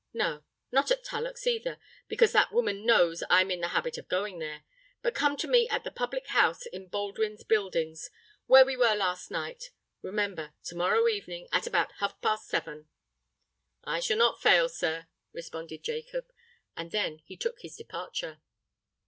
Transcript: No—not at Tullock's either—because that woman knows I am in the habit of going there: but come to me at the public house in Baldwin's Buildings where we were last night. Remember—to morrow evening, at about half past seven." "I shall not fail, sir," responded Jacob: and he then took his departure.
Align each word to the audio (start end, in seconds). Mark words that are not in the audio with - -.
No—not 0.15 0.89
at 0.89 1.03
Tullock's 1.03 1.45
either—because 1.45 2.31
that 2.31 2.51
woman 2.51 2.87
knows 2.87 3.21
I 3.29 3.41
am 3.41 3.51
in 3.51 3.61
the 3.61 3.67
habit 3.67 3.99
of 3.99 4.07
going 4.07 4.39
there: 4.39 4.63
but 5.03 5.13
come 5.13 5.37
to 5.37 5.47
me 5.47 5.69
at 5.69 5.83
the 5.83 5.91
public 5.91 6.25
house 6.29 6.65
in 6.65 6.87
Baldwin's 6.87 7.43
Buildings 7.43 8.09
where 8.47 8.65
we 8.65 8.75
were 8.75 8.95
last 8.95 9.29
night. 9.29 9.69
Remember—to 10.01 10.73
morrow 10.75 11.07
evening, 11.07 11.47
at 11.51 11.67
about 11.67 11.91
half 11.99 12.19
past 12.19 12.47
seven." 12.49 12.87
"I 13.83 13.99
shall 13.99 14.17
not 14.17 14.41
fail, 14.41 14.67
sir," 14.69 15.05
responded 15.33 15.83
Jacob: 15.83 16.33
and 16.75 16.87
he 16.91 16.97
then 16.97 17.21
took 17.39 17.59
his 17.61 17.75
departure. 17.75 18.41